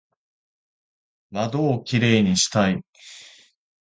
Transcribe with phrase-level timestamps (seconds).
[1.29, 2.83] 窓をキレイにしたい